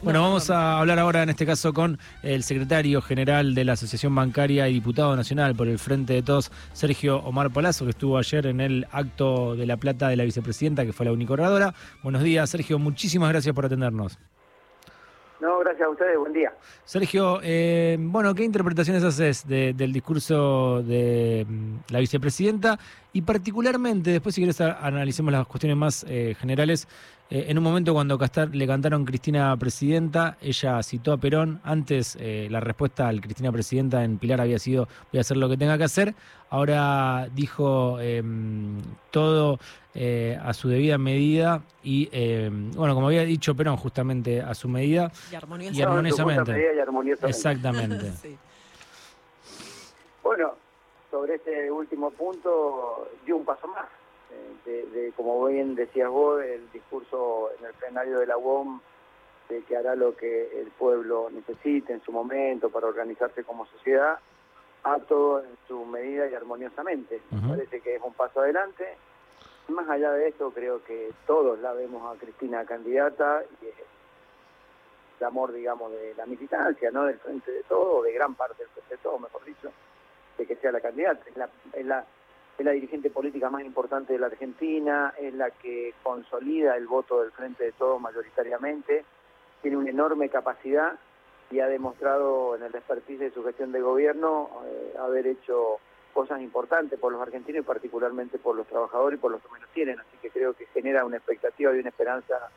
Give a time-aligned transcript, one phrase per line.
[0.00, 4.14] Bueno, vamos a hablar ahora en este caso con el secretario general de la Asociación
[4.14, 8.46] Bancaria y diputado nacional por el Frente de Todos, Sergio Omar Palazzo, que estuvo ayer
[8.46, 11.74] en el acto de la plata de la vicepresidenta, que fue la única oradora.
[12.04, 14.20] Buenos días, Sergio, muchísimas gracias por atendernos.
[15.40, 16.52] No, gracias a ustedes, buen día.
[16.84, 22.78] Sergio, eh, bueno, ¿qué interpretaciones haces de- del discurso de mm, la vicepresidenta?
[23.12, 26.86] Y particularmente, después si quieres a- analicemos las cuestiones más eh, generales,
[27.30, 32.16] eh, en un momento cuando Castar, le cantaron Cristina Presidenta, ella citó a Perón, antes
[32.20, 35.56] eh, la respuesta al Cristina Presidenta en Pilar había sido voy a hacer lo que
[35.56, 36.14] tenga que hacer,
[36.50, 38.80] ahora dijo em,
[39.10, 39.58] todo
[39.94, 44.68] eh, a su debida medida y, em, bueno, como había dicho Perón justamente a su
[44.68, 45.32] medida, Y.
[45.32, 45.38] No,
[45.88, 46.52] armoniosamente.
[46.52, 47.36] medida y armoniosamente.
[47.36, 48.12] exactamente.
[48.22, 48.36] Sí.
[50.22, 50.52] Bueno,
[51.10, 53.86] sobre este último punto, dio un paso más.
[54.30, 58.80] eh, De, de, como bien decías vos, el discurso en el plenario de la UOM
[59.48, 64.18] de que hará lo que el pueblo necesite en su momento para organizarse como sociedad,
[64.84, 67.20] a todo en su medida y armoniosamente.
[67.30, 67.48] Me Ujú.
[67.50, 68.96] parece que es un paso adelante.
[69.68, 73.66] Más allá de eso, creo que todos la vemos a Cristina candidata y
[75.20, 77.04] el amor, digamos, de la militancia, ¿no?
[77.04, 79.70] Del frente de todo, de gran parte del frente de todo, mejor dicho,
[80.38, 81.22] de que sea la candidata.
[81.28, 82.04] Es la, es la,
[82.56, 87.20] es la dirigente política más importante de la Argentina, es la que consolida el voto
[87.20, 89.04] del frente de todo mayoritariamente,
[89.60, 90.98] tiene una enorme capacidad
[91.50, 95.78] y ha demostrado en el expertise de su gestión de gobierno eh, haber hecho
[96.12, 99.68] cosas importantes por los argentinos y particularmente por los trabajadores y por los que menos
[99.70, 100.00] tienen.
[100.00, 102.50] Así que creo que genera una expectativa y una esperanza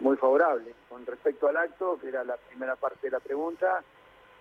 [0.00, 0.74] muy favorable.
[0.88, 3.82] Con respecto al acto, que era la primera parte de la pregunta,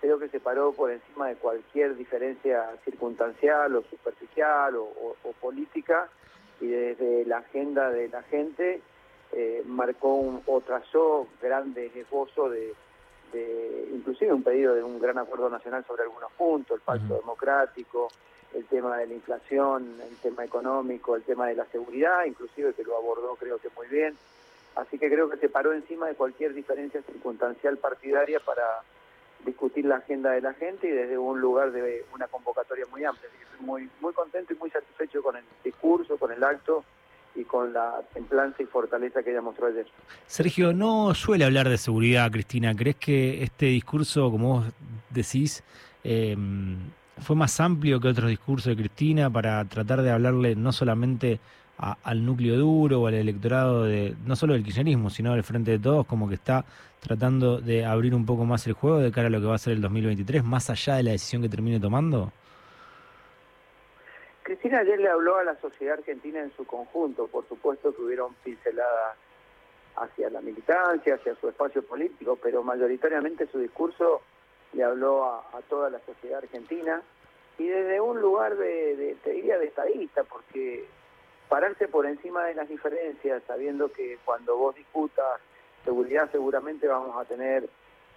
[0.01, 5.31] creo que se paró por encima de cualquier diferencia circunstancial o superficial o, o- o
[5.33, 6.09] política
[6.59, 8.81] y desde la agenda de la gente
[9.31, 12.73] eh, marcó un, o trazó grandes esbozos de,
[13.31, 18.09] de inclusive un pedido de un gran acuerdo nacional sobre algunos puntos, el pacto democrático,
[18.53, 22.83] el tema de la inflación, el tema económico, el tema de la seguridad, inclusive que
[22.83, 24.17] lo abordó creo que muy bien.
[24.75, 28.63] Así que creo que se paró encima de cualquier diferencia circunstancial partidaria para
[29.45, 33.27] discutir la agenda de la gente y desde un lugar de una convocatoria muy amplia.
[33.29, 36.83] Así que estoy muy, muy contento y muy satisfecho con el discurso, con el acto
[37.35, 39.87] y con la templanza y fortaleza que ella mostró ayer.
[40.27, 42.75] Sergio, no suele hablar de seguridad, Cristina.
[42.75, 44.65] ¿Crees que este discurso, como vos
[45.09, 45.63] decís,
[46.03, 46.35] eh,
[47.21, 51.39] fue más amplio que otros discursos de Cristina para tratar de hablarle no solamente
[51.77, 55.79] al núcleo duro o al electorado de no solo del kirchnerismo, sino del Frente de
[55.79, 56.63] Todos, como que está
[57.01, 59.57] tratando de abrir un poco más el juego de cara a lo que va a
[59.57, 62.31] ser el 2023, más allá de la decisión que termine tomando?
[64.43, 68.33] Cristina ayer le habló a la sociedad argentina en su conjunto, por supuesto que hubieron
[68.43, 69.17] pinceladas
[69.95, 74.21] hacia la militancia, hacia su espacio político, pero mayoritariamente su discurso
[74.73, 77.01] le habló a, a toda la sociedad argentina
[77.57, 80.85] y desde un lugar de, de, te diría, de estadista, porque
[81.49, 85.41] pararse por encima de las diferencias, sabiendo que cuando vos discutas
[85.83, 87.67] seguridad seguramente vamos a tener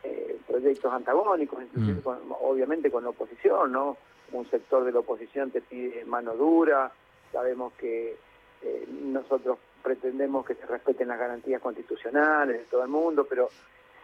[0.03, 2.03] eh, proyectos antagónicos, inclusive Mm.
[2.03, 3.97] con- obviamente con la oposición, ¿no?
[4.33, 6.93] Un sector de la oposición te pide mano dura,
[7.33, 8.17] sabemos que
[8.63, 13.49] eh, nosotros pretendemos que se respeten las garantías constitucionales de todo el mundo, pero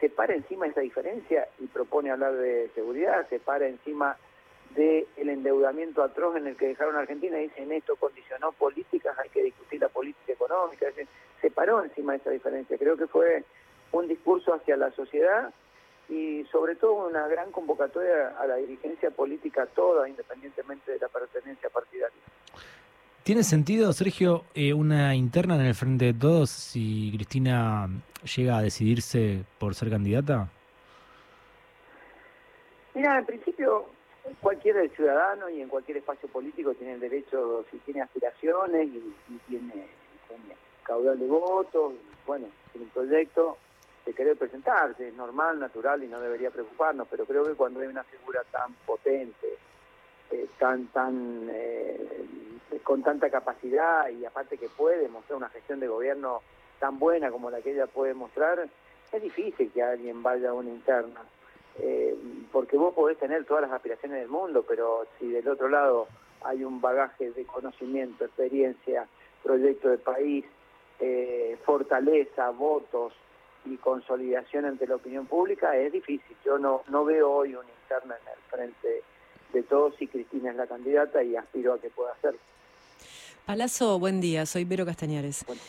[0.00, 4.16] se para encima esa diferencia y propone hablar de seguridad, se para encima
[4.75, 9.28] del endeudamiento atroz en el que dejaron a Argentina y dicen esto condicionó políticas, hay
[9.31, 11.09] que discutir la política económica, decir,
[11.41, 12.78] se paró encima de esa diferencia.
[12.78, 13.45] Creo que fue
[13.93, 15.53] un discurso hacia la sociedad
[16.09, 21.69] y sobre todo una gran convocatoria a la dirigencia política toda, independientemente de la pertenencia
[21.71, 22.19] partidaria.
[23.23, 27.89] ¿Tiene sentido, Sergio, eh, una interna en el Frente de Todos si Cristina
[28.34, 30.49] llega a decidirse por ser candidata?
[32.95, 33.87] Mira, en principio
[34.41, 38.97] cualquier ciudadano y en cualquier espacio político tiene el derecho, si tiene aspiraciones y,
[39.28, 39.87] y tiene,
[40.28, 40.57] tiene
[40.91, 41.95] caudal de votos,
[42.27, 43.59] bueno, un proyecto
[44.05, 47.87] de querer presentarse, es normal, natural y no debería preocuparnos, pero creo que cuando hay
[47.87, 49.57] una figura tan potente,
[50.33, 52.25] eh, tan, tan, eh,
[52.83, 56.42] con tanta capacidad y aparte que puede mostrar una gestión de gobierno
[56.81, 58.69] tan buena como la que ella puede mostrar,
[59.13, 61.21] es difícil que alguien vaya a una interna.
[61.78, 62.16] Eh,
[62.51, 66.09] porque vos podés tener todas las aspiraciones del mundo, pero si del otro lado
[66.43, 69.07] hay un bagaje de conocimiento, experiencia,
[69.45, 70.45] proyecto de país,
[71.00, 73.12] eh, fortaleza, votos
[73.64, 76.36] y consolidación ante la opinión pública, es difícil.
[76.44, 79.02] Yo no, no veo hoy una interna en el frente
[79.52, 82.38] de todos si Cristina es la candidata y aspiro a que pueda hacerlo.
[83.47, 84.47] Palazzo, buen día.
[84.47, 85.44] Soy Vero Castañares.
[85.47, 85.60] Bueno.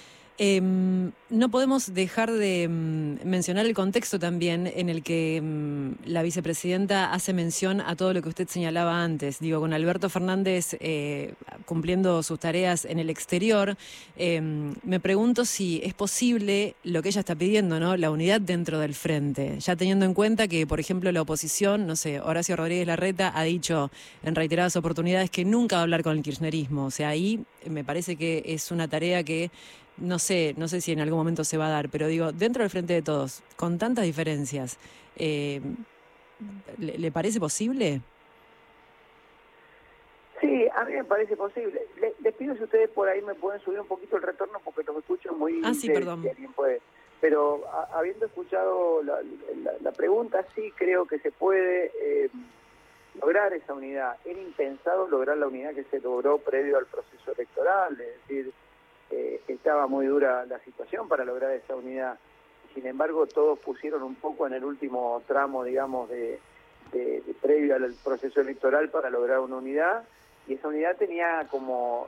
[0.43, 6.23] Em, no podemos dejar de mm, mencionar el contexto también en el que mm, la
[6.23, 9.37] vicepresidenta hace mención a todo lo que usted señalaba antes.
[9.37, 11.35] Digo, con Alberto Fernández eh,
[11.65, 13.77] cumpliendo sus tareas en el exterior,
[14.15, 17.95] em, me pregunto si es posible lo que ella está pidiendo, ¿no?
[17.95, 19.59] La unidad dentro del frente.
[19.59, 23.43] Ya teniendo en cuenta que, por ejemplo, la oposición, no sé, Horacio Rodríguez Larreta ha
[23.43, 23.91] dicho
[24.23, 26.85] en reiteradas oportunidades que nunca va a hablar con el kirchnerismo.
[26.85, 29.51] O sea, ahí me parece que es una tarea que
[29.97, 32.63] no sé, no sé si en algún momento se va a dar, pero digo, dentro
[32.63, 34.77] del frente de todos, con tantas diferencias,
[35.15, 35.61] eh,
[36.77, 38.01] ¿le, parece posible?
[40.39, 41.81] Sí, a mí me parece posible.
[42.19, 44.97] les pido si ustedes por ahí me pueden subir un poquito el retorno porque los
[44.97, 45.61] escucho muy...
[45.63, 46.25] Ah, sí, perdón.
[47.19, 52.29] Pero habiendo escuchado la, pregunta, sí creo que se puede eh,
[53.21, 54.17] lograr esa unidad.
[54.25, 58.51] Era impensado lograr la unidad que se logró previo al proceso electoral, es decir,
[59.11, 62.17] eh, estaba muy dura la situación para lograr esa unidad.
[62.73, 66.39] Sin embargo, todos pusieron un poco en el último tramo, digamos, de,
[67.41, 70.03] previo al proceso electoral para lograr una unidad,
[70.47, 72.07] y esa unidad tenía como,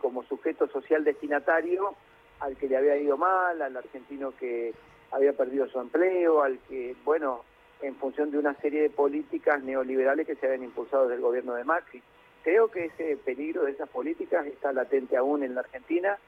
[0.00, 1.94] como sujeto social destinatario
[2.40, 4.72] al que le había ido mal, al argentino que
[5.10, 7.42] había perdido su empleo, al que, bueno,
[7.82, 11.54] en función de una serie de políticas neoliberales que se habían impulsado desde el gobierno
[11.54, 12.02] de Macri.
[12.42, 16.18] Creo que ese peligro de esas políticas está latente aún en la Argentina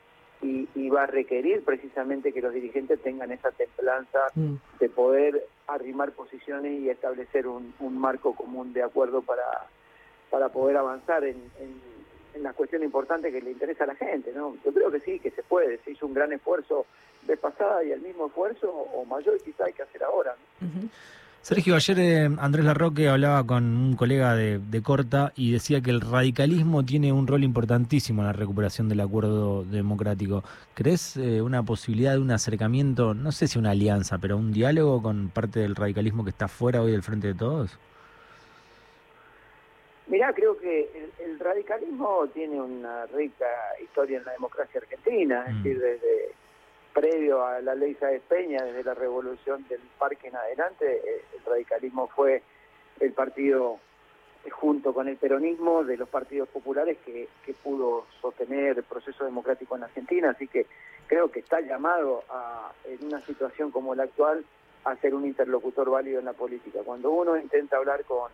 [0.42, 4.54] y, va a requerir precisamente que los dirigentes tengan esa templanza mm.
[4.80, 9.44] de poder arrimar posiciones y establecer un, marco común de acuerdo para,
[10.30, 14.32] para poder avanzar en, en, la cuestión importante que le interesa a la gente.
[14.32, 14.56] ¿no?
[14.64, 15.78] Yo creo que sí, que se puede.
[15.78, 16.86] Se hizo un gran esfuerzo
[17.26, 20.34] de pasada y el mismo esfuerzo o mayor quizá hay que hacer ahora.
[21.42, 26.02] Sergio, ayer eh, Andrés Larroque hablaba con un colega de, Corta y decía que el
[26.02, 30.44] radicalismo tiene un rol importantísimo en la recuperación del acuerdo democrático.
[30.74, 35.02] ¿Crees eh, una posibilidad de un acercamiento, no sé si una alianza, pero un diálogo
[35.02, 37.78] con parte del radicalismo que está fuera hoy del frente de todos?
[40.08, 40.90] Mirá, creo que
[41.24, 43.46] el, radicalismo tiene una rica
[43.82, 45.62] historia en la democracia argentina, es mm.
[45.62, 46.34] decir, desde
[46.92, 51.44] previo a la ley Sáez Peña, desde la revolución del parque en adelante, eh, el
[51.44, 52.42] radicalismo fue
[53.00, 53.78] el partido
[54.50, 57.28] junto con el peronismo de los partidos populares que,
[57.62, 60.66] pudo sostener el proceso democrático en Argentina, así que
[61.06, 64.44] creo que está llamado a, en una situación como la actual
[64.84, 66.80] a ser un interlocutor válido en la política.
[66.82, 68.30] Cuando uno intenta hablar con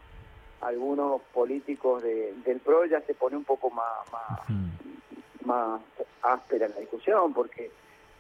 [0.61, 4.41] algunos políticos del PRO ya se pone un poco más, más,
[5.44, 5.81] más
[6.23, 7.70] áspera en la discusión, porque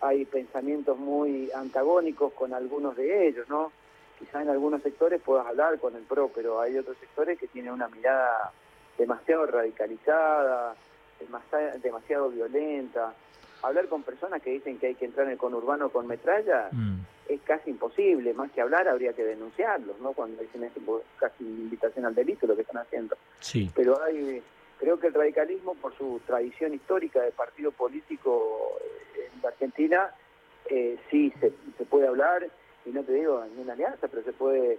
[0.00, 3.72] hay pensamientos muy antagónicos con algunos de ellos, ¿no?
[4.18, 7.72] Quizá en algunos sectores puedas hablar con el PRO, pero hay otros sectores que tienen
[7.72, 8.52] una mirada
[8.96, 10.74] demasiado radicalizada,
[11.82, 13.14] demasiado, violenta.
[13.62, 17.00] Hablar con personas que dicen que hay que entrar en el conurbano con metralla mm.
[17.28, 18.32] es casi imposible.
[18.32, 20.12] Más que hablar, habría que denunciarlos, ¿no?
[20.12, 23.16] Cuando dicen pues, casi invitación al delito lo que están haciendo.
[23.40, 23.70] Sí.
[23.74, 24.42] Pero hay,
[24.78, 28.78] creo que el radicalismo, por su tradición histórica de partido político
[29.14, 30.10] en Argentina
[30.66, 31.50] eh, sí se,
[31.84, 32.46] puede hablar,
[32.84, 34.74] y no te digo en una alianza, pero se puede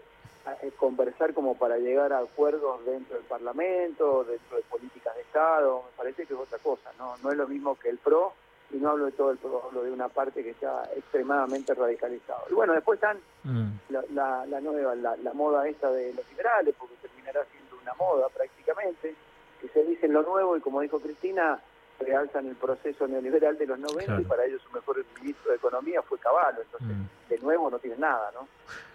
[0.61, 5.83] eh, conversar como para llegar a acuerdos dentro del Parlamento, dentro de políticas de Estado,
[5.83, 8.33] me parece que es otra cosa, no, no es lo mismo que el PRO,
[8.69, 12.43] y no hablo de todo el PRO, hablo de una parte que está extremadamente radicalizado.
[12.49, 13.93] Y bueno, después están mm.
[14.13, 18.27] la, la, nueva, la, la moda esta de los liberales, porque terminará siendo una moda
[18.27, 19.15] prácticamente,
[19.61, 21.59] que se dicen lo nuevo y como dijo Cristina,
[21.99, 26.01] realzan el proceso neoliberal de los 90 y para ellos su mejor ministro de Economía
[26.01, 26.61] fue Caballo.
[26.61, 27.29] Entonces, mm.
[27.29, 28.47] de nuevo no tienen nada, ¿no?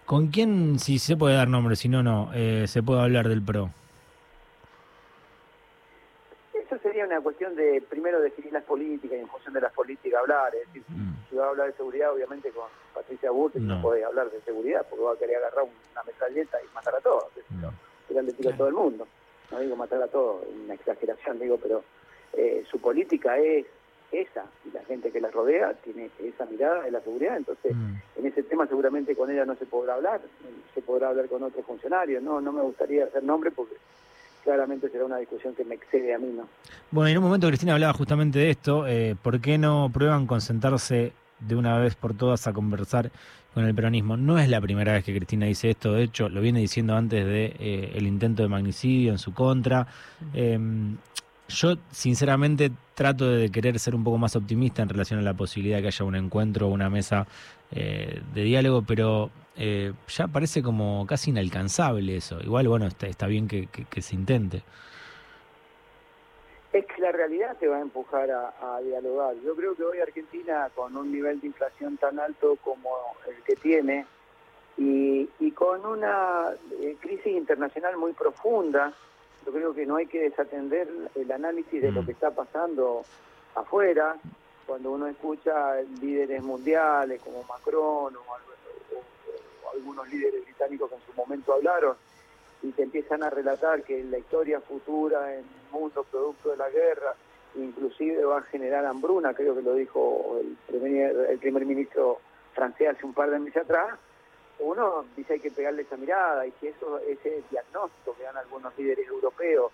[0.04, 3.42] ¿Con quién, si se puede dar nombre, si no, no, eh, se puede hablar del
[3.42, 3.70] PRO?
[6.54, 10.20] Eso sería una cuestión de, primero, definir las políticas y en función de las políticas
[10.20, 10.54] hablar.
[10.54, 11.28] Es decir, mm.
[11.28, 13.80] si va a hablar de seguridad, obviamente con Patricia Burke no.
[13.82, 17.24] puede hablar de seguridad porque va a querer agarrar una metralleta y matar a todos.
[17.50, 17.72] No.
[18.22, 19.06] le tiro a todo el mundo.
[19.52, 21.84] No digo matar a todos, una exageración, digo, pero
[22.32, 23.66] eh, su política es
[24.10, 27.94] esa, y la gente que la rodea tiene esa mirada de la seguridad, entonces mm.
[28.18, 30.20] en ese tema seguramente con ella no se podrá hablar,
[30.74, 33.74] se podrá hablar con otros funcionarios, no, no me gustaría hacer nombre porque
[34.44, 36.48] claramente será una discusión que me excede a mí, ¿no?
[36.90, 40.40] Bueno, en un momento Cristina hablaba justamente de esto, eh, ¿por qué no prueban con
[40.40, 41.12] sentarse
[41.46, 43.10] de una vez por todas a conversar
[43.54, 44.16] con el peronismo?
[44.16, 47.24] No es la primera vez que Cristina dice esto, de hecho lo viene diciendo antes
[47.24, 49.86] de eh, el intento de magnicidio en su contra.
[51.54, 55.76] Yo, sinceramente, trato de querer ser un poco más optimista en relación a la posibilidad
[55.76, 57.26] de que haya un encuentro o una mesa
[57.70, 62.40] eh, de diálogo, pero eh, ya parece como casi inalcanzable eso.
[62.42, 63.68] Igual, bueno, está, está bien que,
[64.00, 64.62] se intente.
[66.72, 69.34] Es que la realidad te va a empujar a, dialogar.
[69.44, 72.90] Yo creo que hoy Argentina, con un nivel de inflación tan alto como
[73.28, 74.06] el que tiene,
[74.78, 76.46] y, con una
[76.80, 78.92] eh, crisis internacional muy profunda,
[79.44, 82.06] yo creo que no hay que desatender el análisis de lo mm.
[82.06, 83.02] que está pasando
[83.54, 84.16] afuera,
[84.66, 91.52] cuando uno escucha líderes mundiales como Macron o, algunos líderes británicos que en su momento
[91.52, 91.96] hablaron
[92.62, 96.70] y te empiezan a relatar que la historia futura en el mundo producto de la
[96.70, 97.14] guerra
[97.54, 100.56] inclusive va a generar hambruna, creo que lo dijo el
[101.38, 102.18] primer, ministro
[102.54, 103.98] francés hace un par de meses atrás,
[104.58, 108.76] uno dice hay que pegarle esa mirada y si eso ese diagnóstico que dan algunos
[108.78, 109.72] líderes europeos,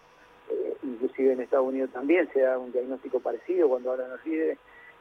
[0.50, 4.58] eh, inclusive en Estados Unidos también se da un diagnóstico parecido cuando hablan los líderes,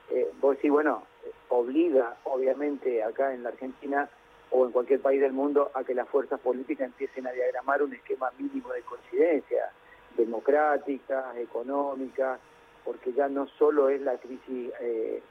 [0.10, 1.04] eh, vos decís, bueno,
[1.50, 4.10] obliga obviamente acá en la Argentina
[4.52, 7.94] o en cualquier país del mundo a que las fuerzas políticas empiecen a diagramar un
[7.94, 9.72] esquema mínimo de coincidencia
[10.18, 12.40] democrática, económica,
[12.84, 15.22] porque ya no solo es la crisis eh,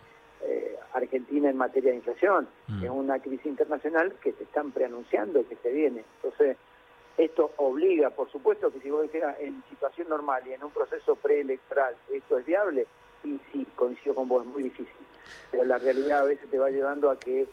[0.43, 2.85] eh, argentina en materia de inflación, mm.
[2.85, 6.05] es una crisis internacional que se están preanunciando, que se viene.
[6.17, 6.57] Entonces,
[7.17, 11.17] esto obliga, por supuesto que si vos dijeras en situación normal y en un proceso
[11.17, 12.87] preelectoral, esto es viable,
[13.25, 14.95] y sí, coincido con vos, es muy difícil.
[15.51, 17.49] Pero la realidad a veces te va llevando a que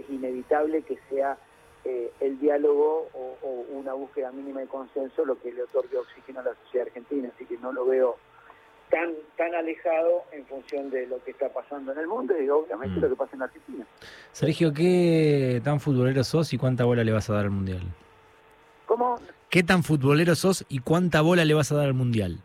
[0.00, 1.38] es inevitable que sea
[1.84, 6.44] eh, el diálogo o, una búsqueda mínima de consenso lo que le otorgue oxígeno a
[6.44, 8.16] la sociedad argentina, así que no lo veo
[8.90, 12.98] tan tan alejado en función de lo que está pasando en el mundo y obviamente
[12.98, 13.02] mm.
[13.02, 13.86] lo que pasa en Argentina.
[14.32, 17.82] Sergio, ¿qué tan futbolero sos y cuánta bola le vas a dar al Mundial?
[18.86, 19.20] ¿Cómo?
[19.50, 22.40] ¿Qué tan futbolero sos y cuánta bola le vas a dar al Mundial?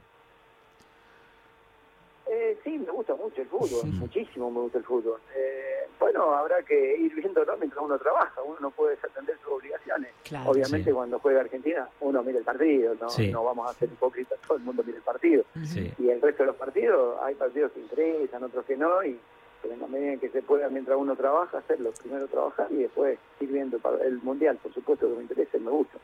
[2.28, 5.20] Eh, sí, me gusta mucho el fútbol, muchísimo me gusta el fútbol.
[5.36, 10.12] Eh, bueno, habrá que ir viéndolo mientras uno trabaja, uno no puede desatender sus obligaciones.
[10.46, 14.58] Obviamente cuando juega Argentina uno mira el partido, no, no vamos a ser hipócritas, todo
[14.58, 15.44] el mundo mira el partido.
[16.00, 19.20] Y el resto de los partidos, hay partidos que interesan, otros que no, y
[19.62, 22.78] pero en la medida en que se pueda mientras uno trabaja, hacerlo, primero trabajar y
[22.78, 25.98] después ir viendo el Mundial, por supuesto que me interesa y me gusta.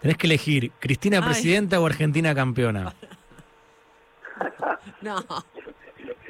[0.00, 2.94] Tenés que elegir, ¿Cristina presidenta o Argentina campeona?
[5.02, 5.16] no.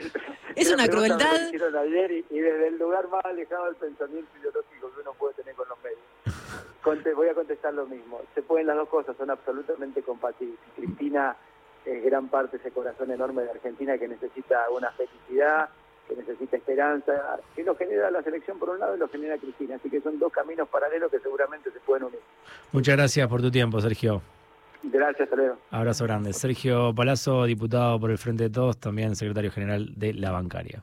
[0.56, 1.50] Es una crueldad.
[1.50, 5.78] y, desde el lugar más alejado del pensamiento ideológico que uno puede tener con los
[5.82, 7.14] medios.
[7.16, 8.20] voy a contestar lo mismo.
[8.34, 10.58] Se pueden las dos cosas, son absolutamente compatibles.
[10.76, 11.36] Cristina
[11.84, 15.70] es gran parte de ese corazón enorme de Argentina que necesita una felicidad,
[16.08, 19.76] que necesita esperanza, que lo genera la selección por un lado y lo genera Cristina.
[19.76, 22.20] Así que son dos caminos paralelos que seguramente se pueden unir.
[22.72, 24.20] Muchas gracias por tu tiempo, Sergio.
[24.82, 25.58] Gracias, Leo.
[25.70, 26.32] Abrazo grande.
[26.32, 30.82] Sergio Palazzo, diputado por el Frente de Todos, también secretario general de la bancaria.